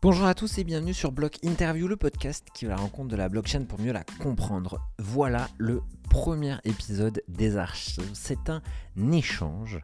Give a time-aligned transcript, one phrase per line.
[0.00, 3.08] Bonjour à tous et bienvenue sur Block Interview, le podcast qui va à la rencontre
[3.08, 4.80] de la blockchain pour mieux la comprendre.
[5.00, 8.08] Voilà le premier épisode des archives.
[8.12, 8.62] C'est un
[9.10, 9.80] échange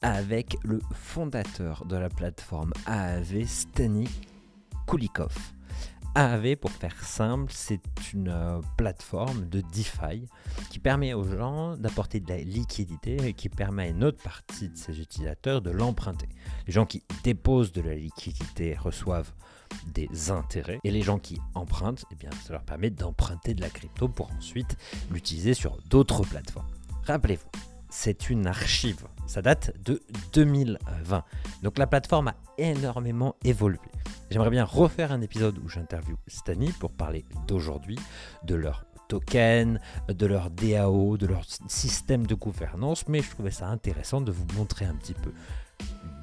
[0.00, 4.08] avec le fondateur de la plateforme AAV, Stani
[4.86, 5.36] Kulikov.
[6.14, 7.80] AAV, pour faire simple, c'est
[8.12, 10.26] une euh, plateforme de DeFi
[10.70, 14.68] qui permet aux gens d'apporter de la liquidité et qui permet à une autre partie
[14.68, 16.28] de ses utilisateurs de l'emprunter.
[16.66, 19.32] Les gens qui déposent de la liquidité reçoivent
[19.94, 24.06] des intérêts et les gens qui empruntent, eh ça leur permet d'emprunter de la crypto
[24.06, 24.76] pour ensuite
[25.10, 26.68] l'utiliser sur d'autres plateformes.
[27.04, 27.48] Rappelez-vous,
[27.92, 29.06] c'est une archive.
[29.26, 31.24] Ça date de 2020.
[31.62, 33.78] Donc la plateforme a énormément évolué.
[34.30, 37.98] J'aimerais bien refaire un épisode où j'interviewe Stani pour parler d'aujourd'hui,
[38.44, 39.78] de leur token,
[40.08, 44.46] de leur DAO, de leur système de gouvernance, mais je trouvais ça intéressant de vous
[44.56, 45.32] montrer un petit peu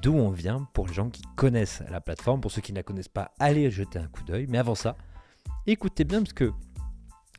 [0.02, 2.40] d'où on vient pour les gens qui connaissent la plateforme.
[2.40, 4.46] Pour ceux qui ne la connaissent pas, allez jeter un coup d'œil.
[4.48, 4.96] Mais avant ça,
[5.66, 6.52] écoutez bien parce que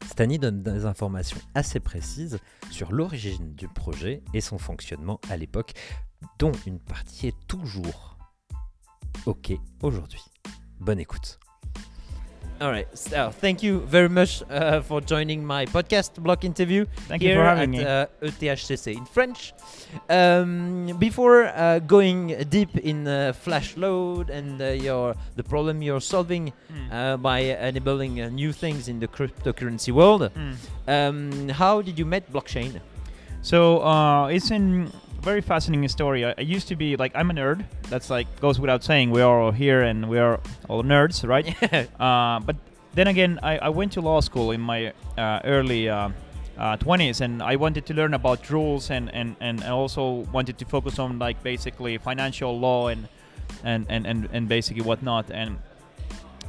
[0.05, 5.73] Stani donne des informations assez précises sur l'origine du projet et son fonctionnement à l'époque,
[6.39, 8.17] dont une partie est toujours
[9.25, 10.23] OK aujourd'hui.
[10.79, 11.39] Bonne écoute.
[12.61, 12.87] All right.
[12.95, 17.43] So thank you very much uh, for joining my podcast block interview Thank you for
[17.43, 17.83] having at me.
[17.83, 19.53] uh, ETHCC in French.
[20.07, 26.01] Um, before uh, going deep in uh, flash loan and uh, your the problem you're
[26.01, 26.91] solving Mm.
[26.93, 30.55] uh, by enabling uh, new things in the cryptocurrency world, Mm.
[30.87, 32.79] um, how did you met blockchain?
[33.41, 34.59] So uh, it's a
[35.21, 36.25] very fascinating story.
[36.25, 37.65] I, I used to be like I'm a nerd.
[37.89, 39.11] That's like goes without saying.
[39.11, 41.47] We are all here and we are all nerds, right?
[41.99, 42.55] uh, but
[42.93, 46.09] then again, I, I went to law school in my uh, early uh,
[46.57, 50.57] uh, 20s, and I wanted to learn about rules and, and, and I also wanted
[50.57, 53.07] to focus on like basically financial law and
[53.63, 55.29] and, and, and, and basically whatnot.
[55.29, 55.57] And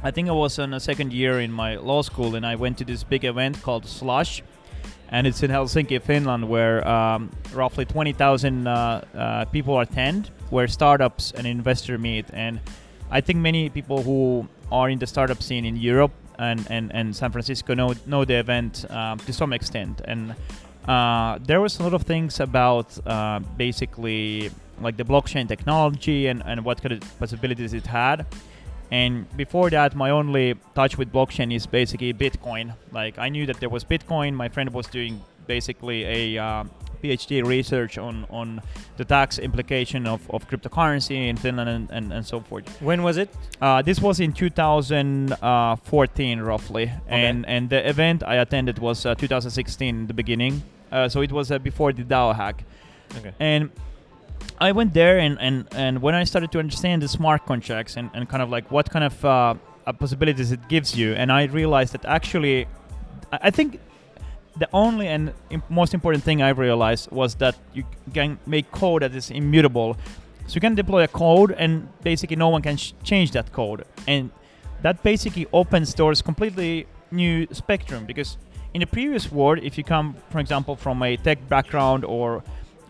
[0.03, 2.77] I think I was on a second year in my law school, and I went
[2.79, 4.41] to this big event called Slush,
[5.09, 11.31] and it's in Helsinki, Finland, where um, roughly 20,000 uh, uh, people attend, where startups
[11.31, 12.25] and investor meet.
[12.33, 12.59] And
[13.11, 17.15] I think many people who are in the startup scene in Europe and, and, and
[17.15, 20.01] San Francisco know know the event um, to some extent.
[20.05, 20.35] And
[20.87, 24.49] uh, there was a lot of things about uh, basically
[24.81, 28.25] like the blockchain technology and, and what kind of possibilities it had.
[28.93, 32.75] And before that, my only touch with blockchain is basically Bitcoin.
[32.91, 34.35] Like I knew that there was Bitcoin.
[34.35, 36.63] My friend was doing basically a uh,
[37.01, 38.61] PhD research on, on
[38.97, 42.69] the tax implication of, of cryptocurrency in Finland and, and, and so forth.
[42.81, 43.29] When was it?
[43.59, 47.25] Uh, this was in 2014 roughly, Okay.
[47.27, 50.61] and and the event I attended was uh, 2016 in the beginning.
[50.91, 52.63] Uh, so it was uh, before the DAO hack,
[53.17, 53.31] Okay.
[53.39, 53.71] and
[54.59, 58.09] I went there and, and, and when I started to understand the smart contracts and,
[58.13, 59.55] and kind of like what kind of uh,
[59.85, 62.67] uh, possibilities it gives you, and I realized that actually,
[63.31, 63.79] I think
[64.57, 65.33] the only and
[65.69, 67.83] most important thing I realized was that you
[68.13, 69.97] can make code that is immutable.
[70.47, 73.85] So you can deploy a code and basically no one can sh- change that code.
[74.07, 74.29] And
[74.81, 78.37] that basically opens doors completely new spectrum because
[78.73, 82.43] in the previous world, if you come, for example, from a tech background or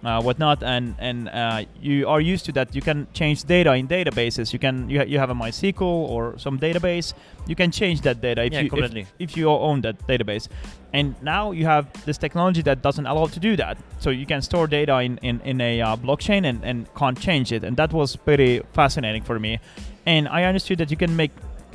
[0.03, 3.87] uh, whatnot, and and uh, you are used to that, you can change data in
[3.87, 4.51] databases.
[4.53, 7.13] You can you, ha- you have a MySQL or some database.
[7.47, 10.47] You can change that data if Yeah, you if- if you own that database.
[10.93, 13.77] And now you have this technology that doesn't allow to do that.
[13.99, 17.51] So you can store data in, in, in a uh, blockchain and, and can't change
[17.51, 17.63] it.
[17.63, 19.59] And that was pretty fascinating for me.
[20.05, 21.31] And I understood that you can make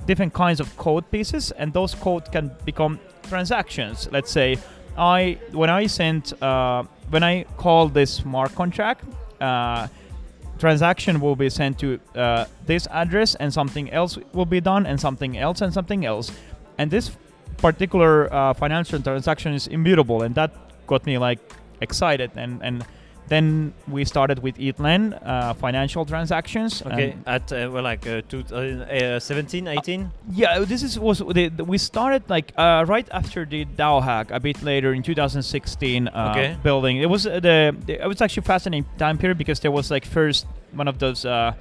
[0.06, 4.08] different kinds of code pieces and those code can become transactions.
[4.12, 4.56] Let's say
[4.96, 9.04] I when I sent uh, when I call this smart contract,
[9.40, 9.88] uh,
[10.58, 15.00] transaction will be sent to uh, this address and something else will be done and
[15.00, 16.32] something else and something else.
[16.78, 17.10] And this
[17.58, 20.52] particular uh, financial transaction is immutable and that
[20.86, 21.40] got me like
[21.80, 22.84] excited and and
[23.28, 27.14] then we started with ETHLend uh, financial transactions Okay.
[27.26, 30.10] At uh, well, like uh, two, uh, 17, 18?
[30.32, 34.30] yeah, this is was the, the- we started like uh, right after the DAO hack,
[34.30, 36.08] a bit later in 2016.
[36.08, 36.56] Uh, Okay.
[36.62, 39.90] Building it was uh, the, the it was actually fascinating time period because there was
[39.90, 41.52] like first one of those uh,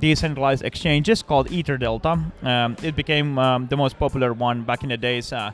[0.00, 2.12] decentralized exchanges called EtherDelta.
[2.44, 5.32] Um, it became um, the most popular one back in the days.
[5.32, 5.50] Uh,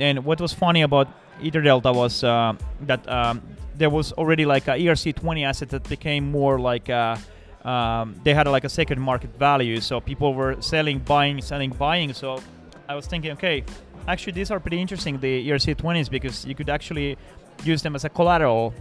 [0.00, 1.08] and what was funny about
[1.42, 2.54] Ether Delta was uh,
[2.86, 3.42] that um,
[3.82, 7.16] there was already like a ERC20 asset that became more like uh,
[7.64, 9.80] um, they had like a second market value.
[9.80, 12.12] So people were selling, buying, selling, buying.
[12.14, 12.40] So
[12.88, 13.64] I was thinking, okay,
[14.06, 17.18] actually these are pretty interesting, the ERC20s, because you could actually
[17.64, 18.72] use them as a collateral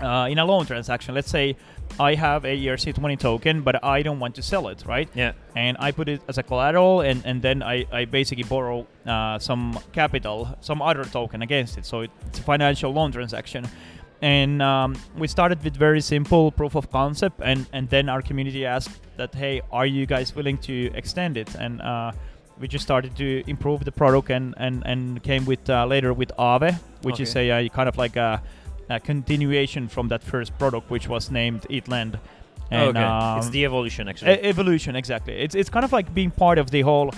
[0.00, 1.14] uh, in a loan transaction.
[1.14, 1.56] Let's say
[1.98, 5.08] I have a ERC20 token, but I don't want to sell it, right?
[5.14, 5.32] Yeah.
[5.54, 9.38] And I put it as a collateral, and, and then I, I basically borrow uh,
[9.38, 11.84] some capital, some other token against it.
[11.84, 13.68] So it, it's a financial loan transaction.
[14.22, 18.64] And um, we started with very simple proof of concept, and, and then our community
[18.64, 21.54] asked that, hey, are you guys willing to extend it?
[21.56, 22.12] And uh,
[22.60, 26.30] we just started to improve the product, and and, and came with uh, later with
[26.38, 28.42] Aave which is a, a kind of like a,
[28.88, 32.18] a continuation from that first product, which was named ETHLend.
[32.70, 33.02] And, okay.
[33.02, 34.32] um, it's the evolution actually.
[34.32, 35.34] E- evolution, exactly.
[35.34, 37.12] It's it's kind of like being part of the whole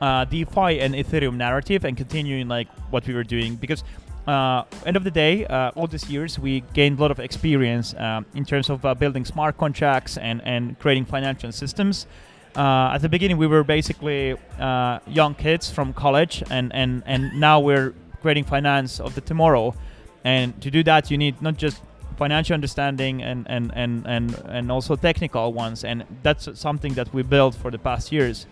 [0.00, 3.82] uh, DeFi and Ethereum narrative and continuing like what we were doing because.
[4.30, 7.94] Uh, end of the day, uh, all these years we gained a lot of experience
[7.98, 12.06] um, in terms of uh, building smart contracts and, and creating financial systems.
[12.54, 17.40] Uh, at the beginning, we were basically uh, young kids from college, and, and, and
[17.40, 17.92] now we're
[18.22, 19.74] creating finance of the tomorrow.
[20.22, 21.82] And to do that, you need not just
[22.16, 25.82] financial understanding and, and, and, and, and also technical ones.
[25.82, 28.46] And that's something that we built for the past years.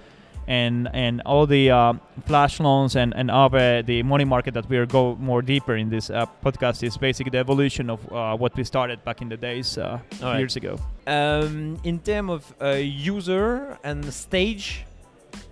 [0.49, 1.93] And, and all the uh,
[2.25, 5.91] flash loans and, and Aave, the money market that we are go more deeper in
[5.91, 9.37] this uh, podcast is basically the evolution of uh, what we started back in the
[9.37, 10.39] days uh, right.
[10.39, 10.81] years ago.
[11.07, 14.87] Um, in terms of uh, user and stage,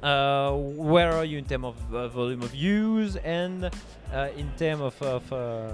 [0.03, 3.71] uh, where are you in terms of uh, volume of use and
[4.13, 5.73] uh, in terms of, of uh,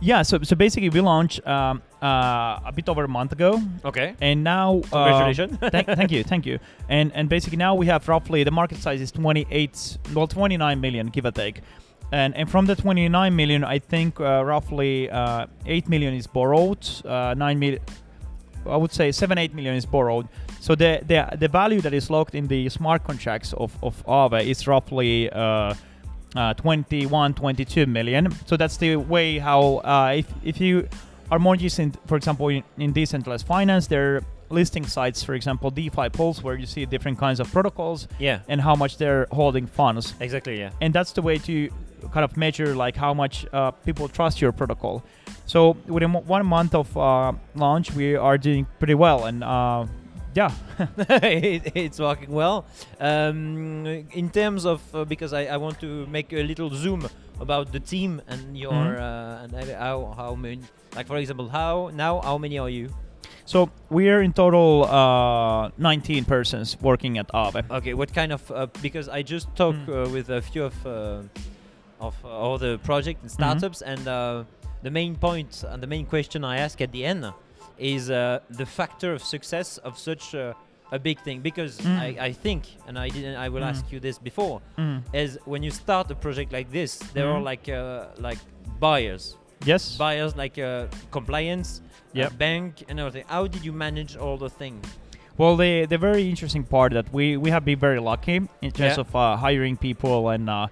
[0.00, 4.14] Yeah, so, so basically we launched um, uh, a bit over a month ago, okay?
[4.20, 5.58] and now uh, Congratulations.
[5.72, 6.58] thank, thank you, thank you.
[6.88, 11.06] And and basically now we have roughly the market size is 28, well 29 million,
[11.06, 11.62] give or take.
[12.12, 16.86] And and from the 29 million, I think uh, roughly uh, 8 million is borrowed,
[17.06, 17.80] uh, 9 million,
[18.66, 20.28] I would say 7, 8 million is borrowed.
[20.60, 24.44] So the the, the value that is locked in the smart contracts of, of Aave
[24.44, 25.74] is roughly uh,
[26.36, 28.30] uh, 21, 22 million.
[28.44, 30.88] So that's the way how uh, if, if you
[31.30, 35.34] are more used in, for example, in, in decentralized finance, there are listing sites, for
[35.34, 39.26] example, DeFi Pulse, where you see different kinds of protocols Yeah, and how much they're
[39.32, 40.14] holding funds.
[40.20, 40.58] exactly.
[40.58, 40.70] Yeah.
[40.80, 41.68] And that's the way to
[42.12, 45.02] kind of measure like how much uh, people trust your protocol.
[45.46, 49.86] So within one month of uh, launch, we are doing pretty well, and uh,
[50.34, 50.50] yeah,
[50.98, 52.64] it, it's working well.
[53.00, 57.08] Um, in terms of uh, because I, I want to make a little zoom
[57.40, 58.98] about the team and your Mhm.
[59.00, 60.60] uh, and how how many
[60.96, 62.88] like for example how now how many are you?
[63.46, 67.62] So we're in total uh, 19 persons working at Aave.
[67.70, 70.06] Okay, what kind of uh, because I just talked Mm.
[70.06, 71.22] uh, with a few of uh,
[72.00, 74.44] of all the project and startups and uh,
[74.82, 77.24] the main point and the main question I ask at the end
[77.78, 80.54] is uh, the factor of success of such a,
[80.92, 81.98] a big thing because Mm.
[81.98, 83.70] I, I think and I didn't I will Mm.
[83.70, 85.02] ask you this before Mm.
[85.12, 87.44] is when you start a project like this there are Mhm.
[87.50, 88.38] like uh, like
[88.80, 89.96] buyers Yes.
[89.96, 91.80] buyers like uh, compliance
[92.12, 92.38] Yep.
[92.38, 94.86] bank and everything how did you manage all the things
[95.36, 98.96] Well, the the very interesting part that we we have been very lucky in terms
[98.96, 99.00] Yeah.
[99.04, 100.48] of uh, hiring people and.
[100.48, 100.68] Uh,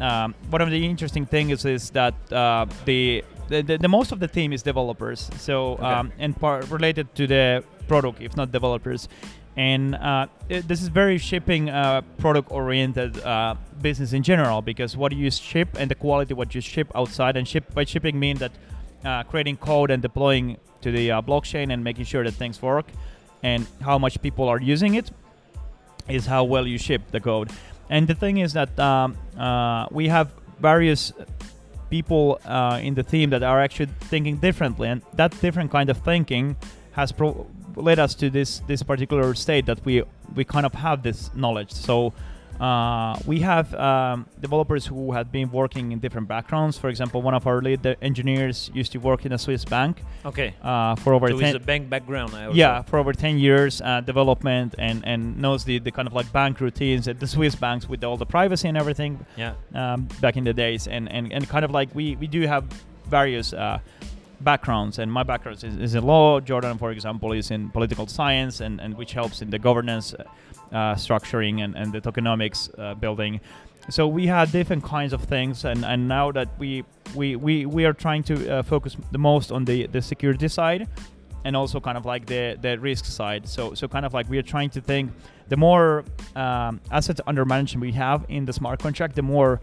[0.00, 4.20] um, one of the interesting things is that uh, the, the, the the most of
[4.20, 5.30] the team is developers.
[5.38, 5.84] So Okay.
[5.84, 9.08] um, and part related to the product, if not developers.
[9.56, 14.96] And uh, it, this is very shipping uh, product oriented uh, business in general because
[14.96, 18.36] what you ship and the quality what you ship outside and ship by shipping mean
[18.38, 18.52] that
[19.04, 22.86] uh, creating code and deploying to the uh, blockchain and making sure that things work
[23.42, 25.10] and how much people are using it
[26.08, 27.50] is how well you ship the code.
[27.90, 31.12] And the thing is that um, uh, we have various
[31.90, 35.98] people uh, in the team that are actually thinking differently, and that different kind of
[35.98, 36.56] thinking
[36.92, 40.02] has pro- led us to this this particular state that we
[40.34, 41.72] we kind of have this knowledge.
[41.72, 42.12] So.
[42.60, 46.76] Uh, we have um, developers who have been working in different backgrounds.
[46.76, 50.54] For example, one of our lead engineers used to work in a Swiss bank okay
[50.62, 53.80] uh, for over so 10, it's a bank background I yeah, for over 10 years,
[53.80, 57.54] uh, development and, and knows the, the kind of like bank routines at the Swiss
[57.54, 60.88] banks with all the privacy and everything yeah um, back in the days.
[60.88, 62.64] And, and, and kind of like we, we do have
[63.06, 63.78] various uh,
[64.40, 64.98] backgrounds.
[64.98, 66.40] And my background is, is in law.
[66.40, 70.94] Jordan, for example, is in political science, and, and which helps in the governance uh,
[70.94, 73.40] structuring and, and the tokenomics uh, building.
[73.90, 77.86] So we had different kinds of things, and, and now that we we, we, we
[77.86, 80.86] are trying to uh, focus the most on the, the security side,
[81.44, 83.48] and also kind of like the the risk side.
[83.48, 85.12] So so kind of like we are trying to think
[85.48, 86.04] the more
[86.36, 89.60] um, assets under management we have in the smart contract, the more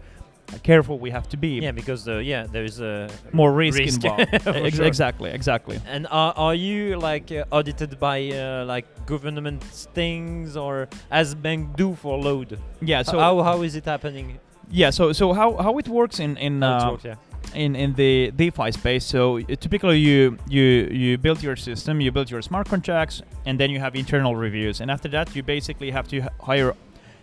[0.62, 1.48] careful we have to be.
[1.60, 4.28] yeah because the yeah there is a More risk, Risk, involved.
[4.32, 4.86] Ex- sure.
[4.86, 5.80] Exactly, exactly.
[5.86, 9.62] And are, are you like uh, audited by uh, like government
[9.94, 12.58] things or as bank do for load?
[12.80, 13.02] Yeah.
[13.02, 14.38] So how how is it happening?
[14.70, 14.90] yeah.
[14.90, 17.16] So so how how it works in in uh, works, yeah.
[17.54, 19.04] in in the DeFi space.
[19.04, 20.62] So uh, typically, you you
[21.02, 24.80] you build your system, you build your smart contracts, and then you have internal reviews.
[24.80, 26.74] And after that, you basically have to h- hire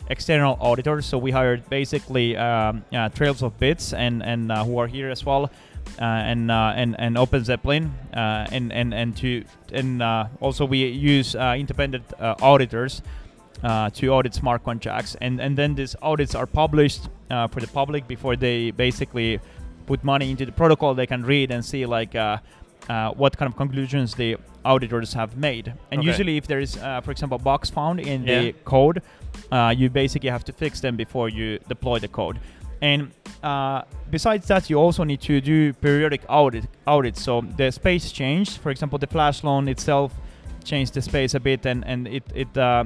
[0.09, 1.05] external auditors.
[1.05, 5.09] So we hired basically um, uh, Trails of Bits and and uh, who are here
[5.09, 5.49] as well.
[5.99, 9.43] Uh, and uh, and and OpenZeppelin, uh, and and and to
[9.73, 12.05] and uh, also we use independent
[12.41, 13.01] auditors
[13.93, 18.35] to audit smart contracts, and and then these audits are published for the public before
[18.37, 19.39] they basically
[19.85, 20.95] put money into the protocol.
[20.95, 22.15] They can read and see like
[22.89, 25.73] uh, what kind of conclusions the auditors have made.
[25.91, 26.07] And Okay.
[26.09, 28.41] usually, if there is, uh, for example, a bugs found in Yeah.
[28.41, 29.01] the code,
[29.51, 32.39] uh, you basically have to fix them before you deploy the code.
[32.81, 33.11] And
[33.43, 37.21] uh, besides that, you also need to do periodic audit audits.
[37.21, 38.57] So the space changed.
[38.61, 40.11] For example, the flash loan itself
[40.63, 42.83] changed the space a bit, and and it it uh,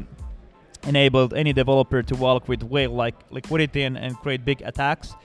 [0.87, 5.15] enabled any developer to work with whale like liquidity and, and create big attacks.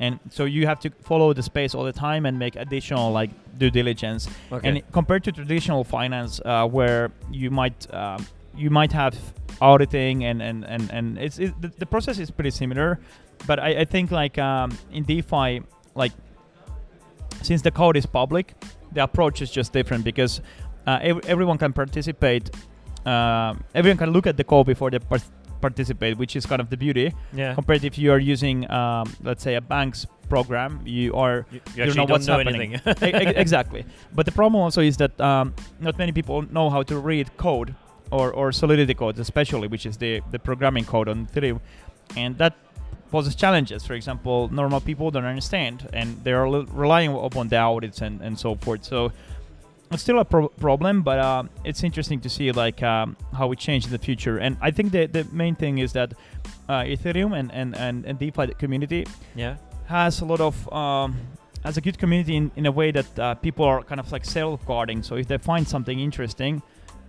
[0.00, 3.30] And so you have to follow the space all the time and make additional like
[3.58, 4.28] due diligence.
[4.52, 4.68] Okay.
[4.68, 8.18] And compared to traditional finance, uh, where you might uh,
[8.56, 9.16] you might have
[9.60, 13.00] auditing and and and, and it's it, the, the process is pretty similar,
[13.46, 15.62] but I, I think like um, in DeFi,
[15.94, 16.12] like
[17.42, 18.54] since the code is public,
[18.92, 20.40] the approach is just different because
[20.86, 22.50] uh, ev- everyone can participate.
[23.04, 25.18] Uh, everyone can look at the code before they par-
[25.60, 27.12] participate, which is kind of the beauty.
[27.32, 27.54] yeah.
[27.54, 31.60] Compared to if you are using, um, let's say, a bank's program, you are You,
[31.74, 32.74] you don't know what's happening.
[33.02, 33.84] E- e- exactly.
[34.12, 37.74] But the problem also is that um, not many people know how to read code
[38.10, 41.60] or, or Solidity code, especially, which is the, the programming code on Ethereum.
[42.16, 42.54] And that
[43.10, 43.86] poses challenges.
[43.86, 48.38] For example, normal people don't understand and they are relying upon the audits and, and
[48.38, 48.84] so forth.
[48.84, 49.12] So
[49.96, 53.90] still a pro- problem, but uh, it's interesting to see like um, how it changes
[53.90, 54.38] in the future.
[54.38, 56.12] And I think the, the main thing is that
[56.68, 59.56] uh, Ethereum and, and, and, and DeFi community yeah.
[59.86, 61.16] has a lot of um,
[61.64, 64.24] has a good community in, in a way that uh, people are kind of like
[64.24, 65.02] self-guarding.
[65.02, 66.62] So if they find something interesting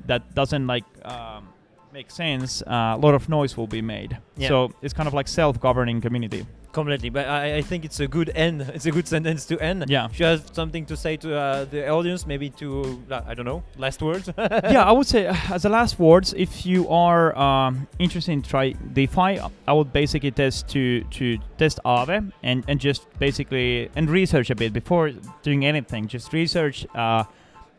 [0.05, 1.49] that doesn't like um,
[1.93, 4.17] make sense, uh, a lot of noise will be made.
[4.37, 4.47] Yeah.
[4.47, 6.45] So it's kind of like self-governing community.
[6.71, 8.61] Completely, but I, I think it's a good end.
[8.79, 9.85] It's a good sentence to end.
[9.87, 10.05] Yeah.
[10.05, 13.45] If you have something to say to uh, the audience, maybe to uh, I don't
[13.45, 14.29] know, last words.
[14.37, 18.41] yeah, I would say uh, as a last words, if you are um, interested in
[18.43, 24.09] try DeFi, I would basically test to to test Aave and and just basically and
[24.09, 25.11] research a bit before
[25.41, 26.07] doing anything.
[26.07, 27.23] Just research uh,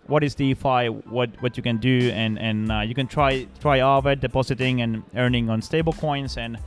[0.08, 3.78] what is DeFi, what what you can do, and and uh, you can try try
[3.78, 6.58] Aave depositing and earning on stable coins and.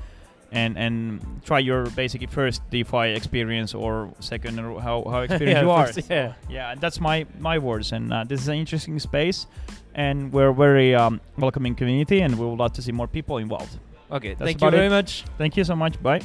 [0.55, 5.61] And, and try your basically first DeFi experience or second or how, how experienced Yeah,
[5.63, 5.87] you are.
[5.87, 6.33] first, yeah.
[6.47, 7.91] Yeah, and that's my my words.
[7.91, 9.47] And uh, this is an interesting space,
[9.95, 13.39] and we're a very um, welcoming community, and we would love to see more people
[13.39, 13.79] involved.
[14.11, 14.91] Okay, That's thank you very it.
[14.91, 15.23] much.
[15.39, 15.97] Thank you so much.
[16.03, 16.21] Bye.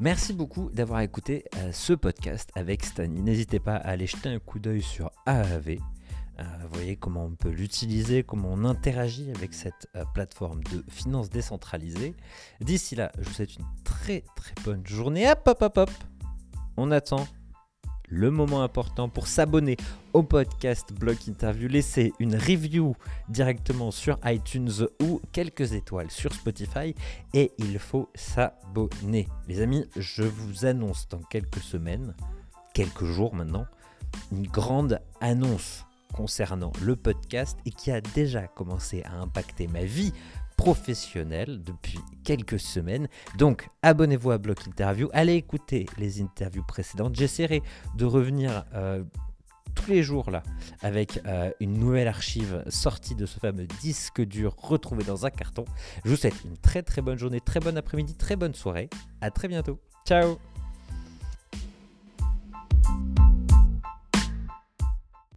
[0.00, 3.22] Merci beaucoup d'avoir écouté euh, ce podcast avec Stani.
[3.22, 5.76] N'hésitez pas à aller jeter un coup d'œil sur Aave.
[6.40, 10.84] Euh, vous voyez comment on peut l'utiliser, comment on interagit avec cette euh, plateforme de
[10.90, 12.14] finances décentralisée.
[12.60, 15.30] D'ici là, je vous souhaite une très très bonne journée.
[15.30, 15.90] Hop, hop, hop, hop.
[16.76, 17.26] On attend
[18.08, 19.76] le moment important pour s'abonner
[20.12, 21.68] au podcast Blog Interview.
[21.68, 22.94] Laissez une review
[23.28, 26.94] directement sur iTunes ou quelques étoiles sur Spotify
[27.32, 29.28] et il faut s'abonner.
[29.48, 32.14] Les amis, je vous annonce dans quelques semaines,
[32.74, 33.66] quelques jours maintenant,
[34.32, 40.12] une grande annonce concernant le podcast et qui a déjà commencé à impacter ma vie
[40.56, 43.08] professionnelle depuis quelques semaines.
[43.36, 47.16] Donc abonnez-vous à Block Interview, allez écouter les interviews précédentes.
[47.16, 47.62] J'essaierai
[47.96, 49.02] de revenir euh,
[49.74, 50.44] tous les jours là
[50.82, 55.64] avec euh, une nouvelle archive sortie de ce fameux disque dur retrouvé dans un carton.
[56.04, 58.88] Je vous souhaite une très très bonne journée, très bon après-midi, très bonne soirée.
[59.20, 59.80] À très bientôt.
[60.06, 60.38] Ciao